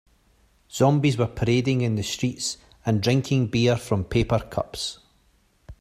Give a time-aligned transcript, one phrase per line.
[0.71, 2.57] Zombies were parading in the streets
[2.87, 4.97] and drinking beer from paper cups.